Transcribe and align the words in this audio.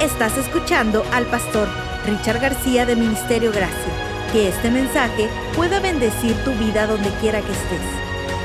Estás 0.00 0.36
escuchando 0.36 1.02
al 1.10 1.24
pastor 1.24 1.66
Richard 2.04 2.38
García 2.38 2.84
de 2.84 2.94
Ministerio 2.94 3.50
Gracia. 3.50 3.92
Que 4.30 4.48
este 4.48 4.70
mensaje 4.70 5.30
pueda 5.56 5.80
bendecir 5.80 6.36
tu 6.44 6.52
vida 6.52 6.86
donde 6.86 7.08
quiera 7.18 7.40
que 7.40 7.50
estés. 7.50 7.80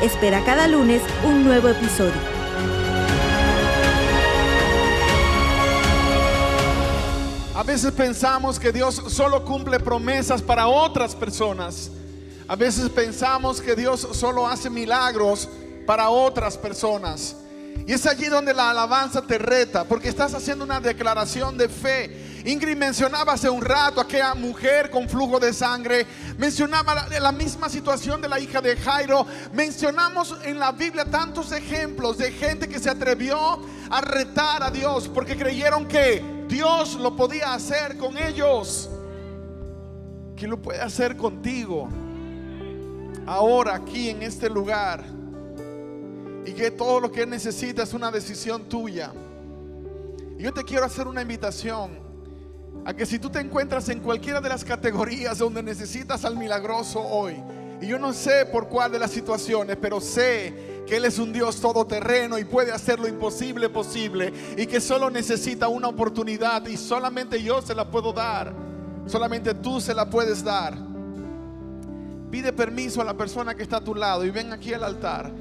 Espera 0.02 0.42
cada 0.46 0.70
lunes 0.70 1.02
un 1.26 1.44
nuevo 1.44 1.68
episodio. 1.68 2.14
A 7.54 7.64
veces 7.64 7.92
pensamos 7.92 8.58
que 8.58 8.72
Dios 8.72 8.96
solo 9.08 9.44
cumple 9.44 9.82
promesas 9.82 10.42
para 10.42 10.68
otras 10.68 11.14
personas. 11.14 11.92
A 12.48 12.56
veces 12.56 12.90
pensamos 12.90 13.60
que 13.60 13.76
Dios 13.76 14.08
solo 14.14 14.48
hace 14.48 14.70
milagros 14.70 15.50
para 15.86 16.10
otras 16.10 16.58
personas. 16.58 17.36
Y 17.88 17.94
es 17.94 18.06
allí 18.06 18.28
donde 18.28 18.54
la 18.54 18.70
alabanza 18.70 19.22
te 19.22 19.38
reta, 19.38 19.84
porque 19.84 20.10
estás 20.10 20.34
haciendo 20.34 20.64
una 20.64 20.80
declaración 20.80 21.58
de 21.58 21.68
fe. 21.68 22.42
Ingrid 22.46 22.78
mencionaba 22.78 23.34
hace 23.34 23.50
un 23.50 23.62
rato 23.62 24.00
a 24.00 24.04
aquella 24.04 24.34
mujer 24.34 24.90
con 24.90 25.10
flujo 25.10 25.40
de 25.40 25.54
sangre, 25.54 26.06
mencionaba 26.38 26.96
la, 26.96 27.20
la, 27.20 27.32
misma 27.32 27.70
situación 27.70 28.22
de 28.22 28.30
la 28.30 28.40
hija 28.40 28.62
de 28.62 28.76
Jairo, 28.78 29.26
mencionamos 29.54 30.36
en 30.44 30.58
la 30.58 30.72
Biblia 30.72 31.06
tantos 31.06 31.52
ejemplos 31.52 32.18
de 32.18 32.32
gente 32.32 32.68
que 32.68 32.80
se 32.80 32.90
atrevió 32.90 33.60
a 33.90 34.02
retar 34.02 34.64
a 34.64 34.72
Dios 34.72 35.08
porque 35.08 35.36
creyeron 35.36 35.88
que 35.88 36.46
Dios 36.48 36.96
lo 36.96 37.16
podía 37.16 37.54
hacer 37.54 37.98
con 37.98 38.18
ellos, 38.18 38.90
que 40.36 40.48
lo 40.48 40.62
puede 40.62 40.82
hacer 40.82 41.16
contigo, 41.16 41.90
ahora 43.28 43.76
aquí 43.76 44.10
en 44.10 44.24
este 44.24 44.50
lugar 44.50 45.21
y 46.46 46.54
que 46.54 46.72
todo 46.72 47.00
lo 47.00 47.12
que 47.12 47.26
necesita 47.26 47.84
es 47.84 47.94
una 47.94 48.12
decisión 48.12 48.64
tuya. 48.64 49.12
Y 50.38 50.44
yo 50.44 50.54
te 50.54 50.64
quiero 50.64 50.86
hacer 50.86 51.08
una 51.08 51.22
invitación 51.22 52.00
a 52.84 52.94
que 52.94 53.06
si 53.06 53.20
tú 53.20 53.30
te 53.30 53.40
encuentras 53.40 53.90
en 53.90 54.00
cualquiera 54.00 54.42
de 54.42 54.50
las 54.50 54.64
categorías 54.64 55.38
donde 55.38 55.62
necesitas 55.62 56.26
al 56.26 56.36
milagroso 56.36 57.00
hoy, 57.00 57.36
y 57.82 57.88
yo 57.88 57.98
no 57.98 58.14
sé 58.14 58.46
por 58.46 58.68
cuál 58.68 58.92
de 58.92 59.00
las 59.00 59.12
situaciones, 59.12 59.76
pero 59.82 60.00
sé 60.00 60.84
que 60.88 60.98
Él 60.98 61.06
es 61.06 61.18
un 61.18 61.34
Dios 61.34 61.60
todoterreno 61.60 62.38
y 62.38 62.46
puede 62.46 62.72
hacer 62.72 63.00
lo 63.00 63.08
imposible 63.08 63.70
posible 63.70 64.32
y 64.56 64.68
que 64.68 64.80
solo 64.80 65.10
necesita 65.10 65.68
una 65.68 65.88
oportunidad 65.88 66.66
y 66.68 66.78
solamente 66.78 67.42
yo 67.42 67.62
se 67.62 67.74
la 67.74 67.90
puedo 67.90 68.14
dar, 68.14 68.54
solamente 69.08 69.56
tú 69.56 69.82
se 69.82 69.96
la 69.96 70.10
puedes 70.10 70.44
dar. 70.44 70.76
Pide 72.30 72.54
permiso 72.54 73.02
a 73.02 73.04
la 73.04 73.16
persona 73.16 73.56
que 73.56 73.64
está 73.64 73.78
a 73.78 73.84
tu 73.84 73.96
lado 73.96 74.26
y 74.26 74.30
ven 74.30 74.54
aquí 74.54 74.74
al 74.74 74.84
altar. 74.84 75.32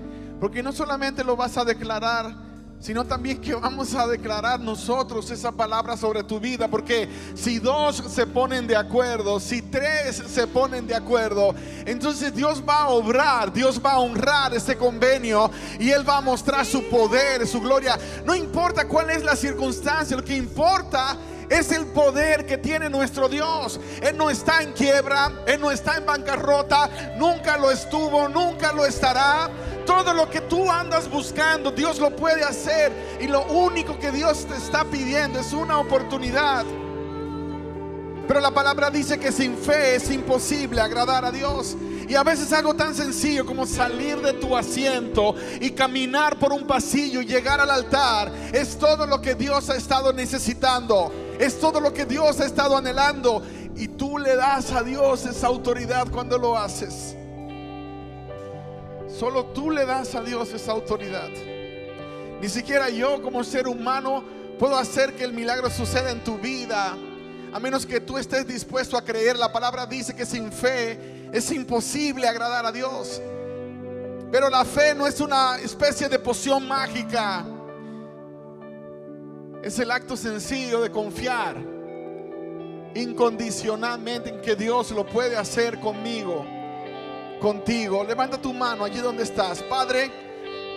Porque 0.41 0.63
no 0.63 0.73
solamente 0.73 1.23
lo 1.23 1.37
vas 1.37 1.57
a 1.59 1.65
declarar, 1.65 2.35
sino 2.81 3.05
también 3.05 3.39
que 3.43 3.55
vamos 3.55 3.95
a 3.95 4.07
declarar 4.07 4.59
nosotros 4.59 5.31
esa 5.31 5.53
palabra 5.53 5.99
sobre 5.99 6.25
tu 6.25 6.41
vida. 6.41 6.67
Porque 6.67 7.09
si 7.35 7.59
dos 7.59 7.97
se 7.97 8.27
ponen 8.27 8.67
de 8.67 8.75
acuerdo, 8.75 9.39
si 9.39 9.61
tres 9.61 10.17
se 10.17 10.47
ponen 10.47 10.87
de 10.87 10.95
acuerdo, 10.95 11.55
entonces 11.85 12.35
Dios 12.35 12.63
va 12.67 12.85
a 12.85 12.89
obrar, 12.89 13.53
Dios 13.53 13.81
va 13.85 13.93
a 13.93 13.99
honrar 13.99 14.55
ese 14.55 14.79
convenio 14.79 15.51
y 15.79 15.91
Él 15.91 16.09
va 16.09 16.17
a 16.17 16.23
mostrar 16.23 16.65
su 16.65 16.85
poder, 16.89 17.47
su 17.47 17.61
gloria. 17.61 17.99
No 18.25 18.35
importa 18.35 18.89
cuál 18.89 19.11
es 19.11 19.23
la 19.23 19.37
circunstancia, 19.37 20.17
lo 20.17 20.25
que 20.25 20.37
importa 20.37 21.19
es 21.51 21.73
el 21.73 21.87
poder 21.87 22.47
que 22.47 22.57
tiene 22.57 22.89
nuestro 22.89 23.29
Dios. 23.29 23.81
Él 24.01 24.17
no 24.17 24.31
está 24.31 24.63
en 24.63 24.73
quiebra, 24.73 25.33
Él 25.47 25.61
no 25.61 25.71
está 25.71 25.97
en 25.97 26.07
bancarrota, 26.07 26.89
nunca 27.19 27.59
lo 27.59 27.71
estuvo, 27.71 28.29
nunca 28.29 28.73
lo 28.73 28.87
estará. 28.87 29.51
Todo 29.87 30.13
lo 30.13 30.29
que 30.29 30.41
tú 30.43 30.71
andas 30.71 31.11
buscando, 31.11 31.71
Dios 31.71 31.99
lo 31.99 32.15
puede 32.15 32.43
hacer. 32.45 33.19
Y 33.21 33.27
lo 33.27 33.45
único 33.47 33.99
que 33.99 34.11
Dios 34.11 34.47
te 34.47 34.57
está 34.57 34.85
pidiendo 34.85 35.39
es 35.41 35.53
una 35.53 35.79
oportunidad. 35.79 36.65
Pero 38.31 38.41
la 38.41 38.53
palabra 38.53 38.91
dice 38.91 39.19
que 39.19 39.33
sin 39.33 39.57
fe 39.57 39.97
es 39.97 40.09
imposible 40.09 40.81
agradar 40.81 41.25
a 41.25 41.33
Dios. 41.33 41.77
Y 42.09 42.15
a 42.15 42.23
veces 42.23 42.53
algo 42.53 42.75
tan 42.75 42.95
sencillo 42.95 43.45
como 43.45 43.67
salir 43.67 44.21
de 44.21 44.35
tu 44.35 44.57
asiento 44.57 45.35
y 45.61 45.71
caminar 45.71 46.39
por 46.39 46.53
un 46.53 46.67
pasillo 46.67 47.23
y 47.23 47.27
llegar 47.27 47.61
al 47.61 47.71
altar 47.71 48.33
es 48.53 48.79
todo 48.79 49.07
lo 49.07 49.21
que 49.21 49.35
Dios 49.35 49.69
ha 49.71 49.77
estado 49.77 50.13
necesitando. 50.13 51.13
Es 51.41 51.59
todo 51.59 51.81
lo 51.81 51.93
que 51.93 52.05
Dios 52.05 52.41
ha 52.41 52.47
estado 52.47 52.77
anhelando. 52.77 53.43
Y 53.75 53.89
tú 53.89 54.19
le 54.19 54.37
das 54.37 54.71
a 54.73 54.83
Dios 54.83 55.25
esa 55.25 55.49
autoridad 55.49 56.09
cuando 56.11 56.39
lo 56.39 56.57
haces. 56.57 57.17
Solo 59.21 59.45
tú 59.45 59.71
le 59.71 59.85
das 59.85 60.15
a 60.15 60.23
Dios 60.23 60.51
esa 60.55 60.73
autoridad. 60.73 61.29
Ni 62.41 62.49
siquiera 62.49 62.89
yo 62.89 63.21
como 63.21 63.45
ser 63.45 63.69
humano 63.69 64.25
puedo 64.59 64.75
hacer 64.79 65.15
que 65.15 65.25
el 65.25 65.35
milagro 65.35 65.69
suceda 65.69 66.11
en 66.11 66.25
tu 66.25 66.39
vida. 66.39 66.97
A 67.53 67.61
menos 67.61 67.85
que 67.85 68.01
tú 68.01 68.17
estés 68.17 68.47
dispuesto 68.47 68.97
a 68.97 69.05
creer. 69.05 69.37
La 69.37 69.53
palabra 69.53 69.85
dice 69.85 70.17
que 70.17 70.25
sin 70.25 70.51
fe 70.51 71.29
es 71.35 71.53
imposible 71.53 72.27
agradar 72.27 72.65
a 72.65 72.73
Dios. 72.73 73.21
Pero 74.33 74.49
la 74.49 74.65
fe 74.65 74.95
no 74.95 75.07
es 75.07 75.21
una 75.21 75.59
especie 75.59 76.09
de 76.09 76.19
poción 76.19 76.67
mágica. 76.67 77.45
Es 79.63 79.79
el 79.81 79.91
acto 79.91 80.17
sencillo 80.17 80.81
de 80.81 80.91
confiar 80.91 81.59
incondicionalmente 82.95 84.31
en 84.31 84.41
que 84.41 84.57
Dios 84.57 84.91
lo 84.93 85.05
puede 85.05 85.37
hacer 85.37 85.79
conmigo 85.79 86.60
contigo. 87.41 88.05
Levanta 88.05 88.41
tu 88.41 88.53
mano 88.53 88.85
allí 88.85 88.99
donde 88.99 89.25
estás. 89.25 89.63
Padre, 89.65 90.11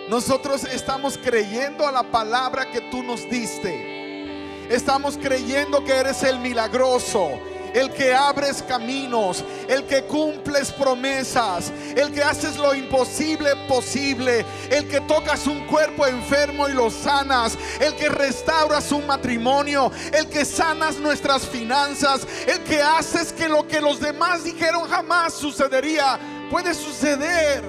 nosotros 0.08 0.64
estamos 0.64 1.16
creyendo 1.16 1.86
a 1.86 1.92
la 1.92 2.02
palabra 2.02 2.70
que 2.70 2.80
tú 2.90 3.02
nos 3.02 3.28
diste. 3.30 4.66
Estamos 4.68 5.16
creyendo 5.16 5.84
que 5.84 5.92
eres 5.92 6.22
el 6.22 6.40
milagroso 6.40 7.30
el 7.74 7.90
que 7.90 8.14
abres 8.14 8.62
caminos, 8.62 9.44
el 9.68 9.84
que 9.84 10.04
cumples 10.04 10.70
promesas, 10.70 11.72
el 11.96 12.12
que 12.12 12.22
haces 12.22 12.56
lo 12.56 12.74
imposible 12.74 13.50
posible, 13.68 14.46
el 14.70 14.88
que 14.88 15.00
tocas 15.00 15.46
un 15.46 15.66
cuerpo 15.66 16.06
enfermo 16.06 16.68
y 16.68 16.72
lo 16.72 16.88
sanas, 16.88 17.58
el 17.80 17.94
que 17.96 18.08
restauras 18.08 18.92
un 18.92 19.06
matrimonio, 19.06 19.90
el 20.12 20.28
que 20.28 20.44
sanas 20.44 20.96
nuestras 20.98 21.42
finanzas, 21.46 22.26
el 22.46 22.60
que 22.62 22.80
haces 22.80 23.32
que 23.32 23.48
lo 23.48 23.66
que 23.66 23.80
los 23.80 23.98
demás 23.98 24.44
dijeron 24.44 24.88
jamás 24.88 25.34
sucedería, 25.34 26.18
puede 26.50 26.74
suceder. 26.74 27.62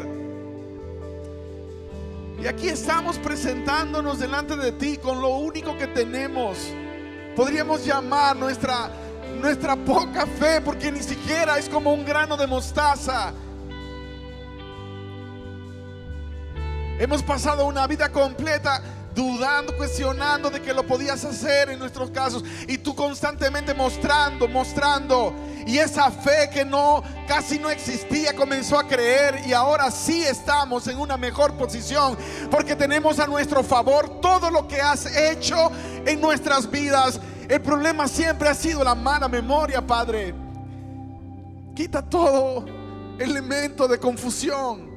Y 2.41 2.47
aquí 2.47 2.69
estamos 2.69 3.17
presentándonos 3.17 4.19
delante 4.19 4.55
de 4.55 4.71
ti 4.71 4.97
con 4.97 5.21
lo 5.21 5.37
único 5.37 5.77
que 5.77 5.87
tenemos. 5.87 6.57
Podríamos 7.35 7.85
llamar 7.85 8.35
nuestra 8.35 8.91
nuestra 9.41 9.75
poca 9.75 10.25
fe, 10.25 10.61
porque 10.61 10.91
ni 10.91 11.01
siquiera 11.01 11.57
es 11.57 11.69
como 11.69 11.93
un 11.93 12.05
grano 12.05 12.37
de 12.37 12.47
mostaza. 12.47 13.33
Hemos 16.97 17.21
pasado 17.23 17.65
una 17.65 17.87
vida 17.87 18.09
completa 18.09 18.81
dudando, 19.15 19.75
cuestionando 19.75 20.49
de 20.49 20.61
que 20.61 20.73
lo 20.73 20.85
podías 20.85 21.23
hacer 21.23 21.69
en 21.69 21.79
nuestros 21.79 22.11
casos. 22.11 22.43
Y 22.67 22.77
tú 22.77 22.93
constantemente 22.93 23.73
mostrando, 23.73 24.47
mostrando. 24.47 25.33
Y 25.65 25.77
esa 25.77 26.11
fe 26.11 26.49
que 26.51 26.63
no, 26.65 27.01
casi 27.27 27.57
no 27.57 27.69
existía, 27.69 28.35
comenzó 28.35 28.77
a 28.77 28.87
creer. 28.87 29.41
Y 29.47 29.53
ahora 29.53 29.89
sí 29.89 30.21
estamos 30.23 30.87
en 30.87 30.99
una 30.99 31.17
mejor 31.17 31.53
posición. 31.53 32.17
Porque 32.51 32.75
tenemos 32.75 33.17
a 33.19 33.25
nuestro 33.25 33.63
favor 33.63 34.19
todo 34.21 34.51
lo 34.51 34.67
que 34.67 34.81
has 34.81 35.05
hecho 35.15 35.71
en 36.05 36.19
nuestras 36.19 36.69
vidas. 36.69 37.19
El 37.47 37.61
problema 37.61 38.07
siempre 38.07 38.49
ha 38.49 38.53
sido 38.53 38.83
la 38.83 38.95
mala 38.95 39.27
memoria, 39.29 39.85
Padre. 39.85 40.35
Quita 41.73 42.01
todo 42.01 42.65
elemento 43.17 43.87
de 43.87 43.97
confusión. 43.97 44.93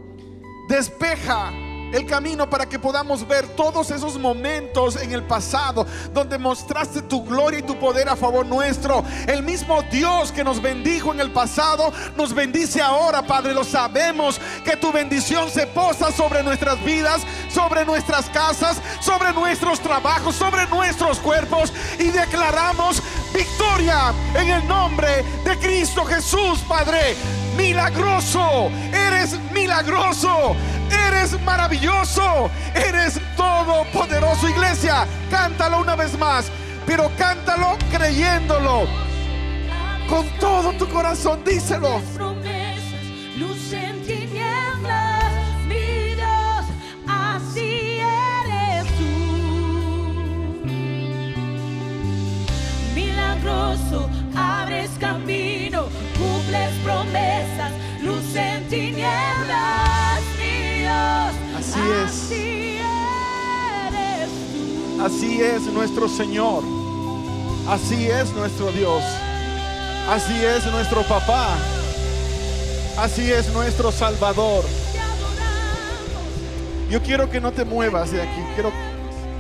Despeja 0.69 1.68
el 1.93 2.07
camino 2.07 2.49
para 2.49 2.67
que 2.67 2.79
podamos 2.79 3.27
ver 3.27 3.47
todos 3.49 3.91
esos 3.91 4.19
momentos 4.19 4.97
en 4.97 5.13
el 5.13 5.23
pasado 5.25 5.87
donde 6.13 6.39
mostraste 6.39 7.03
tu 7.03 7.25
gloria 7.25 7.61
y 7.61 7.63
tu 7.63 7.79
poder 7.79 8.09
a 8.09 8.17
favor 8.17 8.47
nuestro. 8.47 9.05
El 9.27 9.43
mismo 9.43 9.83
Dios 9.91 10.33
que 10.33 10.45
nos 10.45 10.61
bendijo 10.61 11.13
en 11.13 11.21
el 11.21 11.31
pasado 11.33 11.93
nos 12.17 12.35
bendice 12.35 12.81
ahora, 12.81 13.23
Padre. 13.23 13.55
Lo 13.55 13.65
sabemos 13.65 14.41
que 14.65 14.77
tu 14.77 14.93
bendición 14.93 15.51
se 15.51 15.67
posa 15.67 16.13
sobre 16.13 16.43
nuestras 16.43 16.83
vidas, 16.85 17.23
sobre 17.49 17.85
nuestras 17.85 18.27
casas, 18.31 18.81
sobre 19.01 19.33
nuestros 19.33 19.81
trabajos, 19.81 20.35
sobre 20.35 20.67
nuestros 20.67 21.19
cuerpos 21.19 21.73
y 21.99 22.05
declaramos 22.05 23.03
victoria 23.33 24.13
en 24.35 24.49
el 24.49 24.67
nombre 24.67 25.25
de 25.45 25.59
Cristo 25.59 26.05
Jesús, 26.05 26.61
Padre. 26.69 27.17
Milagroso, 27.59 28.71
eres 28.93 29.37
milagroso. 29.53 30.57
Eres 30.91 31.39
maravilloso, 31.43 32.51
eres 32.75 33.21
todopoderoso, 33.37 34.49
iglesia. 34.49 35.07
Cántalo 35.31 35.81
una 35.81 35.97
vez 35.97 36.17
más, 36.19 36.51
pero 36.87 37.11
cántalo 37.19 37.77
creyéndolo. 37.91 38.87
Con 40.09 40.27
todo 40.41 40.73
tu 40.73 40.89
corazón, 40.89 41.43
díselo. 41.45 42.01
Promesas, 56.99 57.73
luz 58.03 58.35
en 58.35 58.69
tinieblas, 58.69 60.21
mi 60.39 60.81
Dios. 60.81 61.33
Así 61.59 61.81
es. 62.05 62.11
Así 62.11 62.79
eres 63.87 64.31
tú. 64.53 65.03
Así 65.03 65.41
es 65.41 65.63
nuestro 65.73 66.09
Señor. 66.09 66.65
Así 67.69 68.09
es 68.09 68.33
nuestro 68.33 68.73
Dios. 68.73 69.03
Así 70.11 70.45
es 70.45 70.67
nuestro 70.67 71.03
papá. 71.03 71.57
Así 72.99 73.31
es 73.31 73.53
nuestro 73.53 73.93
Salvador. 73.93 74.65
Yo 76.91 77.03
quiero 77.03 77.31
que 77.31 77.41
no 77.41 77.53
te 77.53 77.65
muevas 77.65 78.11
de 78.11 78.23
aquí. 78.23 78.41
Quiero, 78.55 78.73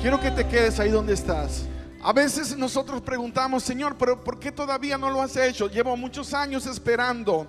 quiero 0.00 0.20
que 0.20 0.31
te 0.31 0.46
quedes 0.46 0.78
ahí 0.78 0.90
donde 0.90 1.14
estás. 1.14 1.62
A 2.03 2.12
veces 2.12 2.56
nosotros 2.56 3.03
preguntamos, 3.03 3.65
Señor, 3.65 3.97
pero 3.99 4.23
¿por 4.23 4.39
qué 4.39 4.53
todavía 4.53 4.97
no 4.97 5.11
lo 5.11 5.21
has 5.21 5.37
hecho? 5.37 5.69
Llevo 5.69 5.97
muchos 5.97 6.33
años 6.33 6.65
esperando. 6.67 7.49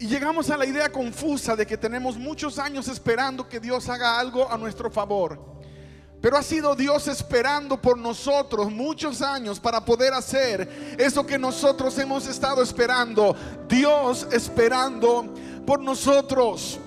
Y 0.00 0.08
llegamos 0.08 0.50
a 0.50 0.56
la 0.56 0.66
idea 0.66 0.90
confusa 0.90 1.54
de 1.54 1.64
que 1.64 1.76
tenemos 1.76 2.16
muchos 2.16 2.58
años 2.58 2.88
esperando 2.88 3.48
que 3.48 3.60
Dios 3.60 3.88
haga 3.88 4.18
algo 4.18 4.50
a 4.50 4.58
nuestro 4.58 4.90
favor. 4.90 5.52
Pero 6.20 6.36
ha 6.36 6.42
sido 6.42 6.74
Dios 6.74 7.06
esperando 7.06 7.80
por 7.80 7.96
nosotros 7.96 8.70
muchos 8.70 9.22
años 9.22 9.60
para 9.60 9.84
poder 9.84 10.12
hacer 10.12 10.96
eso 10.98 11.24
que 11.24 11.38
nosotros 11.38 11.96
hemos 11.98 12.26
estado 12.26 12.62
esperando. 12.62 13.36
Dios 13.68 14.26
esperando 14.32 15.32
por 15.64 15.80
nosotros. 15.80 16.80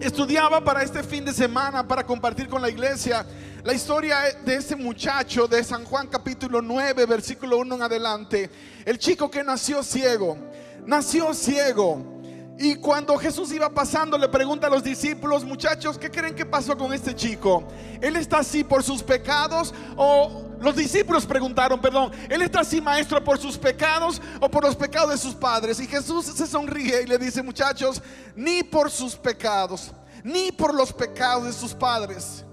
Estudiaba 0.00 0.64
para 0.64 0.82
este 0.82 1.02
fin 1.02 1.24
de 1.24 1.34
semana 1.34 1.86
para 1.86 2.04
compartir 2.04 2.48
con 2.48 2.62
la 2.62 2.70
iglesia 2.70 3.26
la 3.64 3.72
historia 3.72 4.16
de 4.44 4.56
ese 4.56 4.74
muchacho 4.74 5.46
de 5.46 5.62
San 5.62 5.84
Juan 5.84 6.08
capítulo 6.08 6.60
9 6.60 7.06
versículo 7.06 7.58
1 7.58 7.76
en 7.76 7.82
adelante. 7.82 8.50
El 8.84 8.98
chico 8.98 9.30
que 9.30 9.44
nació 9.44 9.82
ciego. 9.84 10.36
Nació 10.84 11.32
ciego. 11.32 12.20
Y 12.58 12.74
cuando 12.76 13.16
Jesús 13.16 13.52
iba 13.52 13.70
pasando, 13.70 14.18
le 14.18 14.28
pregunta 14.28 14.66
a 14.66 14.70
los 14.70 14.82
discípulos, 14.82 15.44
muchachos, 15.44 15.96
¿qué 15.96 16.10
creen 16.10 16.34
que 16.34 16.44
pasó 16.44 16.76
con 16.76 16.92
este 16.92 17.14
chico? 17.14 17.66
¿Él 18.00 18.16
está 18.16 18.38
así 18.38 18.62
por 18.62 18.82
sus 18.82 19.02
pecados? 19.02 19.72
O 19.96 20.44
los 20.60 20.76
discípulos 20.76 21.24
preguntaron, 21.24 21.80
perdón, 21.80 22.12
¿él 22.28 22.42
está 22.42 22.60
así 22.60 22.80
maestro 22.80 23.22
por 23.22 23.38
sus 23.38 23.56
pecados 23.56 24.20
o 24.40 24.50
por 24.50 24.64
los 24.64 24.76
pecados 24.76 25.10
de 25.10 25.18
sus 25.18 25.34
padres? 25.34 25.80
Y 25.80 25.86
Jesús 25.86 26.26
se 26.26 26.46
sonríe 26.46 27.02
y 27.02 27.06
le 27.06 27.16
dice, 27.16 27.42
muchachos, 27.42 28.02
ni 28.36 28.62
por 28.62 28.90
sus 28.90 29.14
pecados, 29.16 29.92
ni 30.22 30.52
por 30.52 30.74
los 30.74 30.92
pecados 30.92 31.44
de 31.44 31.52
sus 31.52 31.72
padres. 31.74 32.44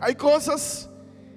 Hay 0.00 0.14
cosas 0.14 0.88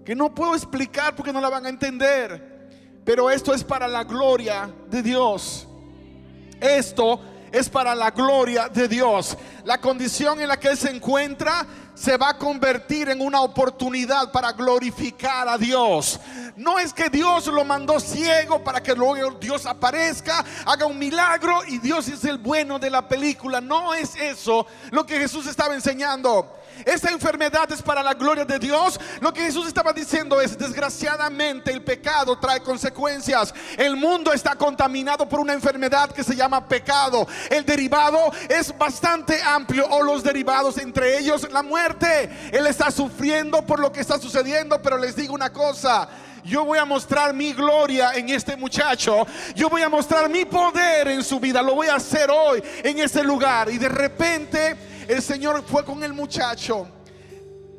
que 0.06 0.16
no 0.16 0.34
puedo 0.34 0.56
explicar 0.56 1.16
porque 1.16 1.34
no 1.34 1.42
la 1.42 1.50
van 1.50 1.66
a 1.66 1.70
entender, 1.70 2.70
pero 3.04 3.30
esto 3.30 3.54
es 3.54 3.64
para 3.64 3.88
la 3.88 4.04
gloria 4.04 4.74
de 4.90 5.04
Dios. 5.04 5.68
Esto 6.62 7.20
es 7.52 7.70
para 7.70 7.94
la 7.94 8.12
gloria 8.12 8.70
de 8.70 8.88
Dios. 8.88 9.38
La 9.66 9.80
condición 9.80 10.40
en 10.40 10.48
la 10.48 10.58
que 10.58 10.70
Él 10.70 10.78
se 10.78 10.90
encuentra 10.90 11.68
se 11.94 12.18
va 12.18 12.30
a 12.30 12.38
convertir 12.38 13.10
en 13.10 13.22
una 13.22 13.42
oportunidad 13.42 14.32
para 14.32 14.54
glorificar 14.54 15.48
a 15.48 15.58
Dios. 15.58 16.20
No 16.56 16.80
es 16.80 16.94
que 16.94 17.10
Dios 17.10 17.48
lo 17.48 17.64
mandó 17.64 18.00
ciego 18.00 18.64
para 18.64 18.82
que 18.82 18.96
luego 18.96 19.38
Dios 19.40 19.66
aparezca, 19.66 20.44
haga 20.66 20.86
un 20.86 20.98
milagro 20.98 21.60
y 21.68 21.78
Dios 21.80 22.08
es 22.08 22.24
el 22.24 22.38
bueno 22.38 22.80
de 22.80 22.90
la 22.90 23.08
película. 23.08 23.62
No 23.62 23.94
es 23.94 24.16
eso 24.16 24.66
lo 24.92 25.06
que 25.06 25.20
Jesús 25.20 25.46
estaba 25.46 25.76
enseñando. 25.76 26.63
Esta 26.86 27.12
enfermedad 27.12 27.72
es 27.72 27.82
para 27.82 28.04
la 28.04 28.14
gloria 28.14 28.46
de 28.46 28.60
Dios. 28.60 29.00
Lo 29.22 29.34
que 29.34 29.42
Jesús 29.42 29.68
estaba 29.68 29.94
diciendo 29.94 30.42
es, 30.42 30.58
desgraciadamente 30.58 31.72
el 31.72 31.82
pecado 31.82 32.38
trae 32.38 32.62
consecuencias. 32.62 33.54
El 33.78 33.96
mundo 33.96 34.34
está 34.34 34.56
contaminado 34.56 35.28
por 35.28 35.40
una 35.40 35.54
enfermedad 35.54 36.12
que 36.12 36.24
se 36.24 36.36
llama 36.36 36.68
pecado. 36.68 37.28
El 37.50 37.66
derivado 37.66 38.32
es 38.50 38.78
bastante 38.78 39.42
amplio 39.42 39.88
o 39.90 40.04
los 40.04 40.24
derivados, 40.24 40.78
entre 40.78 41.18
ellos 41.18 41.50
la 41.52 41.64
muerte. 41.64 42.30
Él 42.52 42.68
está 42.68 42.92
sufriendo 42.92 43.66
por 43.66 43.80
lo 43.80 43.92
que 43.92 44.02
está 44.02 44.20
sucediendo, 44.20 44.82
pero 44.82 44.98
les 44.98 45.16
digo 45.16 45.34
una 45.34 45.52
cosa. 45.52 46.10
Yo 46.44 46.66
voy 46.66 46.78
a 46.78 46.86
mostrar 46.86 47.34
mi 47.34 47.54
gloria 47.54 48.12
en 48.16 48.28
este 48.30 48.58
muchacho. 48.58 49.26
Yo 49.56 49.70
voy 49.70 49.82
a 49.82 49.90
mostrar 49.90 50.30
mi 50.30 50.44
poder 50.44 51.08
en 51.08 51.24
su 51.24 51.40
vida. 51.40 51.62
Lo 51.62 51.76
voy 51.76 51.88
a 51.88 51.96
hacer 51.96 52.30
hoy 52.30 52.62
en 52.84 53.00
ese 53.00 53.24
lugar. 53.24 53.70
Y 53.70 53.78
de 53.78 53.88
repente 53.88 54.76
el 55.08 55.22
Señor 55.22 55.64
fue 55.64 55.84
con 55.84 56.04
el 56.04 56.14
muchacho. 56.14 56.88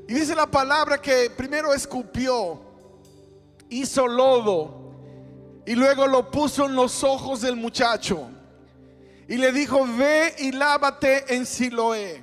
Y 0.06 0.14
dice 0.14 0.34
la 0.34 0.46
palabra 0.46 1.00
que 1.00 1.30
primero 1.30 1.72
escupió, 1.72 2.60
hizo 3.70 4.06
lodo 4.06 4.84
y 5.66 5.74
luego 5.74 6.06
lo 6.06 6.30
puso 6.30 6.66
en 6.66 6.74
los 6.74 7.02
ojos 7.02 7.40
del 7.40 7.56
muchacho. 7.56 8.28
Y 9.26 9.36
le 9.36 9.52
dijo, 9.52 9.86
ve 9.96 10.34
y 10.38 10.52
lávate 10.52 11.34
en 11.34 11.46
Siloé. 11.46 12.22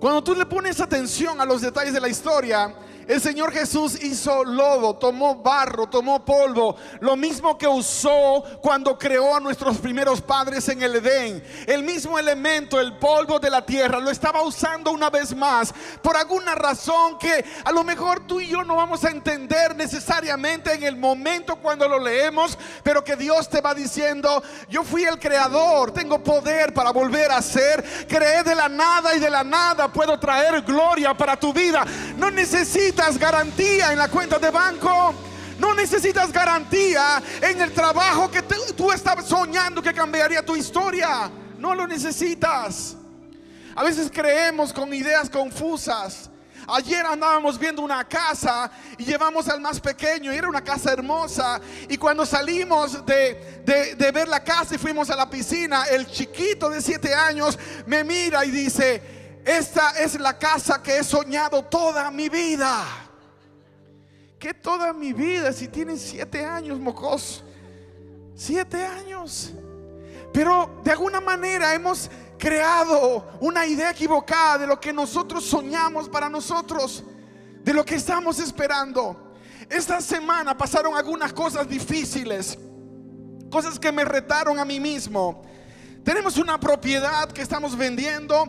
Cuando 0.00 0.22
tú 0.22 0.34
le 0.34 0.46
pones 0.46 0.80
atención 0.80 1.40
a 1.40 1.44
los 1.44 1.62
detalles 1.62 1.92
de 1.92 2.00
la 2.00 2.08
historia, 2.08 2.74
el 3.06 3.20
Señor 3.20 3.52
Jesús 3.52 4.02
hizo 4.02 4.44
lodo, 4.44 4.94
tomó 4.94 5.36
barro, 5.36 5.86
tomó 5.86 6.24
polvo, 6.24 6.76
lo 7.00 7.16
mismo 7.16 7.58
que 7.58 7.66
usó 7.66 8.44
cuando 8.62 8.98
creó 8.98 9.36
a 9.36 9.40
nuestros 9.40 9.78
primeros 9.78 10.20
padres 10.20 10.68
en 10.68 10.82
el 10.82 10.96
Edén. 10.96 11.44
El 11.66 11.82
mismo 11.82 12.18
elemento, 12.18 12.80
el 12.80 12.96
polvo 12.96 13.38
de 13.38 13.50
la 13.50 13.64
tierra, 13.64 14.00
lo 14.00 14.10
estaba 14.10 14.42
usando 14.42 14.90
una 14.92 15.10
vez 15.10 15.34
más 15.34 15.74
por 16.02 16.16
alguna 16.16 16.54
razón 16.54 17.18
que 17.18 17.44
a 17.64 17.72
lo 17.72 17.84
mejor 17.84 18.26
tú 18.26 18.40
y 18.40 18.48
yo 18.48 18.64
no 18.64 18.76
vamos 18.76 19.04
a 19.04 19.10
entender 19.10 19.76
necesariamente 19.76 20.72
en 20.72 20.84
el 20.84 20.96
momento 20.96 21.56
cuando 21.56 21.88
lo 21.88 21.98
leemos, 21.98 22.58
pero 22.82 23.04
que 23.04 23.16
Dios 23.16 23.48
te 23.48 23.60
va 23.60 23.74
diciendo, 23.74 24.42
yo 24.68 24.82
fui 24.82 25.04
el 25.04 25.18
creador, 25.18 25.92
tengo 25.92 26.22
poder 26.22 26.72
para 26.72 26.90
volver 26.90 27.30
a 27.32 27.42
ser, 27.42 27.84
creé 28.08 28.42
de 28.42 28.54
la 28.54 28.68
nada 28.68 29.14
y 29.14 29.20
de 29.20 29.30
la 29.30 29.44
nada 29.44 29.92
puedo 29.92 30.18
traer 30.18 30.62
gloria 30.62 31.14
para 31.14 31.36
tu 31.36 31.52
vida. 31.52 31.84
No 32.16 32.30
necesitas 32.30 32.93
garantía 32.98 33.92
en 33.92 33.98
la 33.98 34.08
cuenta 34.08 34.38
de 34.38 34.50
banco. 34.50 35.14
No 35.58 35.74
necesitas 35.74 36.32
garantía 36.32 37.22
en 37.40 37.60
el 37.60 37.72
trabajo 37.72 38.30
que 38.30 38.42
tú, 38.76 38.90
estabas 38.92 39.26
soñando 39.26 39.82
que 39.82 39.92
cambiaría 39.92 40.44
tu 40.44 40.56
historia. 40.56 41.30
No 41.58 41.74
lo 41.74 41.86
necesitas. 41.86 42.96
A 43.76 43.82
veces 43.82 44.10
creemos 44.12 44.72
con 44.72 44.92
ideas 44.92 45.28
confusas. 45.30 46.30
Ayer 46.66 47.04
andábamos 47.04 47.58
viendo 47.58 47.82
una 47.82 48.04
casa 48.04 48.70
y 48.96 49.04
llevamos 49.04 49.48
al 49.48 49.60
más 49.60 49.78
pequeño 49.80 50.32
y 50.32 50.36
era 50.36 50.48
una 50.48 50.64
casa 50.64 50.92
hermosa. 50.92 51.60
Y 51.88 51.98
cuando 51.98 52.24
salimos 52.24 53.04
de, 53.04 53.62
de- 53.66 53.94
de 53.96 54.10
ver 54.12 54.28
la 54.28 54.42
casa 54.42 54.74
y 54.74 54.78
fuimos 54.78 55.10
a 55.10 55.16
la 55.16 55.28
piscina, 55.28 55.84
el 55.84 56.06
chiquito 56.06 56.70
de 56.70 56.80
siete 56.80 57.14
años 57.14 57.58
me 57.86 58.02
mira 58.02 58.44
y 58.46 58.50
dice, 58.50 59.02
esta 59.44 59.90
es 60.02 60.18
la 60.18 60.38
casa 60.38 60.82
que 60.82 60.98
he 60.98 61.04
soñado 61.04 61.64
toda 61.64 62.10
mi 62.10 62.28
vida. 62.28 62.84
¿Qué 64.38 64.54
toda 64.54 64.92
mi 64.92 65.12
vida 65.12 65.52
si 65.52 65.68
tienen 65.68 65.98
siete 65.98 66.44
años, 66.44 66.78
mocos? 66.78 67.44
Siete 68.34 68.84
años. 68.84 69.52
Pero 70.32 70.80
de 70.82 70.90
alguna 70.90 71.20
manera 71.20 71.74
hemos 71.74 72.10
creado 72.38 73.24
una 73.40 73.66
idea 73.66 73.90
equivocada 73.90 74.58
de 74.58 74.66
lo 74.66 74.80
que 74.80 74.92
nosotros 74.92 75.44
soñamos 75.44 76.08
para 76.08 76.28
nosotros, 76.28 77.04
de 77.62 77.72
lo 77.72 77.84
que 77.84 77.94
estamos 77.94 78.38
esperando. 78.38 79.34
Esta 79.70 80.00
semana 80.00 80.56
pasaron 80.56 80.94
algunas 80.94 81.32
cosas 81.32 81.68
difíciles, 81.68 82.58
cosas 83.50 83.78
que 83.78 83.92
me 83.92 84.04
retaron 84.04 84.58
a 84.58 84.64
mí 84.64 84.80
mismo. 84.80 85.42
Tenemos 86.02 86.36
una 86.36 86.58
propiedad 86.60 87.30
que 87.30 87.40
estamos 87.40 87.76
vendiendo 87.76 88.46